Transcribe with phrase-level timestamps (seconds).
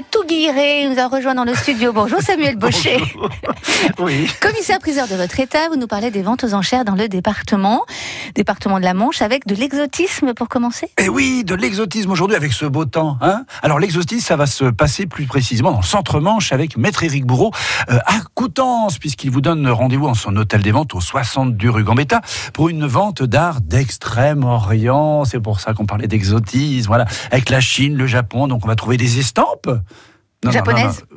[0.00, 1.92] Olivier Touguiré nous a rejoint dans le studio.
[1.92, 3.02] Bonjour Samuel Baucher.
[3.98, 4.30] Oui.
[4.40, 7.84] Commissaire-priseur de votre État, vous nous parlez des ventes aux enchères dans le département,
[8.34, 12.52] département de la Manche, avec de l'exotisme pour commencer Et oui, de l'exotisme aujourd'hui avec
[12.52, 13.18] ce beau temps.
[13.20, 17.26] Hein Alors l'exotisme, ça va se passer plus précisément dans le centre-manche avec Maître Éric
[17.26, 17.52] Bourreau
[17.90, 21.68] euh, à Coutances, puisqu'il vous donne rendez-vous en son hôtel des ventes au 60 du
[21.68, 22.20] rue Gambetta
[22.54, 25.24] pour une vente d'art d'Extrême-Orient.
[25.24, 28.48] C'est pour ça qu'on parlait d'exotisme, voilà, avec la Chine, le Japon.
[28.48, 29.68] Donc on va trouver des estampes.
[30.42, 30.52] Non,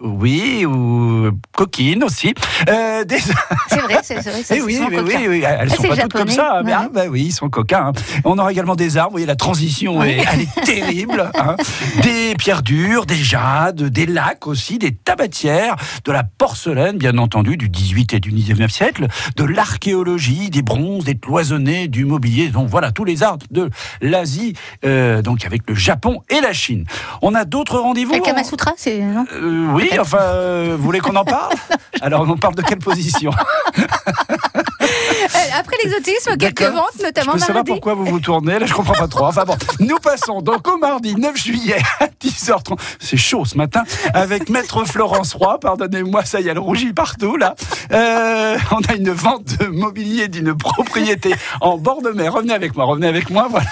[0.00, 2.32] Oui, ou coquines aussi.
[2.68, 3.18] Euh, des...
[3.18, 4.42] C'est vrai, c'est vrai.
[4.44, 6.78] c'est Eh oui, oui, oui, oui, elles Ah, sont pas toutes comme ça, mais ouais.
[6.82, 7.88] ah, bah oui, ils sont coquins.
[7.88, 7.92] hein.
[8.24, 11.30] On aura également des arbres, vous voyez, la transition, est, elle est terrible.
[11.38, 11.56] hein.
[12.02, 17.56] Des pierres dures, des jades, des lacs aussi, des tabatières, de la porcelaine, bien entendu,
[17.56, 22.48] du 18 et du 19e siècle, de l'archéologie, des bronzes, des cloisonnés, du mobilier.
[22.48, 24.54] Donc voilà, tous les arts de l'Asie,
[24.84, 26.84] euh, donc avec le Japon et la Chine.
[27.22, 29.00] On a d'autres rendez-vous Le Kama Sutra, c'est.
[29.02, 31.54] Euh, Oui, enfin, euh, vous voulez qu'on en parle?
[32.00, 33.30] Alors, on parle de quelle position?
[33.76, 38.72] Euh, Après l'exotisme, quelques ventes, Je notamment peux savoir pourquoi vous vous tournez, là je
[38.72, 39.26] comprends pas trop.
[39.26, 42.78] Enfin bon, nous passons donc au mardi 9 juillet à 10h30.
[42.98, 43.82] C'est chaud ce matin,
[44.14, 47.54] avec Maître Florence Roy, pardonnez-moi, ça y est, elle rougit partout là.
[47.92, 52.32] Euh, on a une vente de mobilier d'une propriété en bord de mer.
[52.32, 53.66] Revenez avec moi, revenez avec moi, voilà.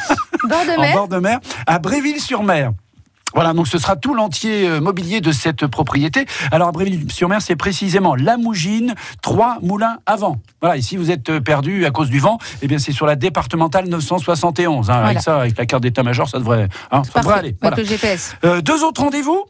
[0.48, 0.94] Bord de En mer.
[0.94, 2.72] bord de mer, à Bréville-sur-Mer.
[3.34, 6.24] Voilà, donc ce sera tout l'entier euh, mobilier de cette propriété.
[6.52, 10.38] Alors à Bréville-sur-Mer, c'est précisément la Mougine, trois moulins avant.
[10.62, 13.04] Voilà, et si vous êtes euh, perdu à cause du vent, eh bien c'est sur
[13.04, 14.88] la départementale 971.
[14.88, 14.92] hein.
[14.94, 15.06] Voilà.
[15.08, 17.48] Avec ça, avec la carte d'état-major, ça devrait, hein, ça devrait aller.
[17.48, 17.76] avec Voilà.
[17.76, 18.36] le GPS.
[18.44, 19.44] Euh, deux autres rendez-vous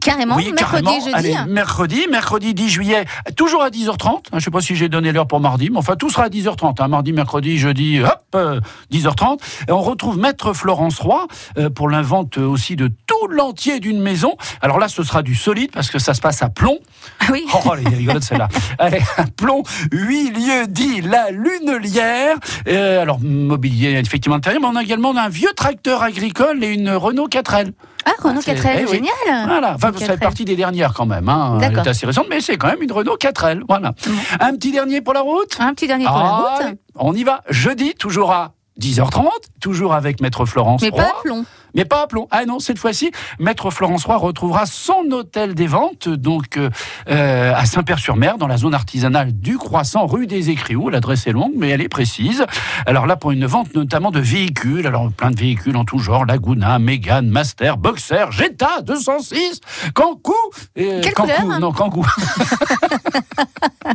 [0.00, 1.00] Carrément, oui, mercredi carrément.
[1.04, 1.12] jeudi.
[1.14, 3.04] Allez, mercredi, mercredi 10 juillet,
[3.36, 4.08] toujours à 10h30.
[4.08, 6.24] Hein, Je ne sais pas si j'ai donné l'heure pour mardi, mais enfin tout sera
[6.24, 6.82] à 10h30.
[6.82, 6.88] hein.
[6.88, 8.60] Mardi, mercredi, jeudi, hop, euh,
[8.92, 9.38] 10h30.
[9.68, 11.26] Et on retrouve Maître Florence Roy
[11.58, 14.34] euh, pour l'invente aussi de tout l'entier d'une maison.
[14.60, 16.78] Alors là, ce sera du solide parce que ça se passe à Plomb.
[17.20, 17.44] Ah oui.
[17.54, 18.48] Oh, elle est rigolote celle-là.
[18.78, 22.36] Allez, à Plomb, 8 lieux dit la Lunelière.
[22.68, 26.90] Euh, alors, mobilier effectivement intérieur, mais on a également un vieux tracteur agricole et une
[26.90, 27.72] Renault 4L.
[28.06, 28.90] Ah, Renault c'est- 4L, eh oui.
[29.26, 29.46] génial.
[29.48, 30.18] Voilà, enfin, ça fait 4L.
[30.20, 31.28] partie des dernières quand même.
[31.28, 31.58] Hein.
[31.62, 33.62] Elle est assez récente, mais c'est quand même une Renault 4L.
[33.68, 33.92] Voilà.
[34.40, 35.56] Un petit dernier pour la route?
[35.60, 36.76] Un petit dernier pour la Ah, route.
[36.96, 37.42] On y va.
[37.48, 39.28] Jeudi, toujours à 10h30,
[39.60, 41.02] toujours avec Maître Florence Mais Roy.
[41.02, 41.44] pas à plomb.
[41.74, 42.28] Mais pas à plomb.
[42.30, 46.70] Ah non, cette fois-ci, Maître Florence Roy retrouvera son hôtel des ventes, donc euh,
[47.08, 50.88] euh, à Saint-Père-sur-Mer, dans la zone artisanale du Croissant, rue des Écriaux.
[50.88, 52.44] L'adresse est longue, mais elle est précise.
[52.86, 56.24] Alors là, pour une vente notamment de véhicules, alors plein de véhicules en tout genre,
[56.24, 59.60] Laguna, Mégane, Master, Boxer, Jetta, 206,
[59.94, 60.32] Cancou.
[60.74, 62.06] Quelle Cancou, couleur Non, Cancou.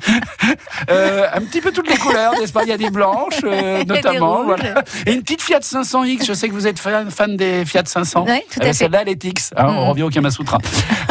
[0.89, 2.63] Euh, un petit peu toutes les couleurs, n'est-ce pas?
[2.63, 4.43] Il y a des blanches, euh, des notamment.
[4.43, 4.83] voilà.
[5.05, 6.25] Et une petite Fiat 500X.
[6.25, 8.25] Je sais que vous êtes fan, fan des Fiat 500.
[8.27, 8.73] Oui, tout à Eh ben, fait.
[8.73, 9.51] Celle-là, elle est X.
[9.55, 9.89] hein, On Mhm.
[9.89, 10.57] revient au Kamasutra.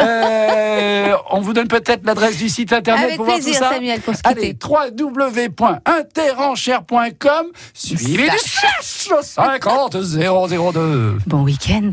[0.00, 3.70] Euh, on vous donne peut-être l'adresse du site internet Avec pour voir tout ça.
[3.74, 11.18] Samuel, pour se Allez, www.interenchère.com suivez slash 50 002.
[11.26, 11.90] Bon week-end.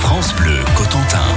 [0.00, 1.33] France Bleu Cotentin.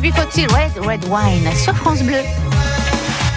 [0.00, 2.20] UB40 Red Red Wine sur France Bleu.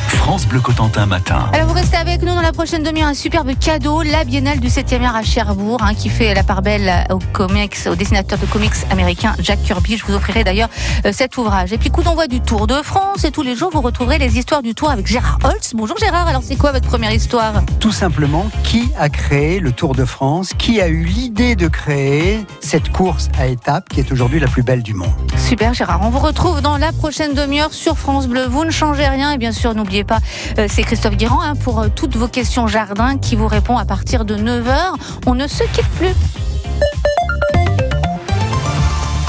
[0.08, 1.50] France Bleu Cotentin matin.
[1.52, 4.70] Alors vous restez avec nous dans la prochaine demi-heure, un superbe cadeau, la Biennale du
[4.70, 8.46] 7e art à Cherbourg, hein, qui fait la part belle au comics, au dessinateur de
[8.46, 9.98] comics américain Jack Kirby.
[9.98, 10.70] Je vous offrirai d'ailleurs
[11.06, 11.74] euh, cet ouvrage.
[11.74, 14.38] Et puis coup d'envoi du Tour de France, et tous les jours vous retrouverez les
[14.38, 15.74] histoires du Tour avec Gérard Holtz.
[15.76, 17.62] Bonjour Gérard, alors c'est quoi votre première histoire?
[17.82, 20.52] Tout simplement, qui a créé le Tour de France?
[20.58, 24.64] Qui a eu l'idée de créer cette course à étapes qui est aujourd'hui la plus
[24.64, 25.10] belle du monde?
[25.54, 28.48] Super Gérard, on vous retrouve dans la prochaine demi-heure sur France Bleu.
[28.48, 30.18] Vous ne changez rien et bien sûr n'oubliez pas,
[30.58, 33.86] euh, c'est Christophe Guérand hein, pour euh, toutes vos questions jardin qui vous répond à
[33.86, 34.96] partir de 9h.
[35.28, 36.16] On ne se quitte plus.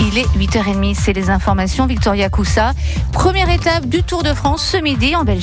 [0.01, 1.85] Il est 8h30, c'est les informations.
[1.85, 2.73] Victoria Coussa,
[3.13, 5.43] première étape du Tour de France ce midi en Belgique.